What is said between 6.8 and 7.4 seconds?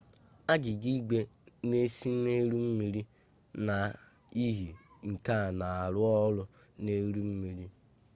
n'elu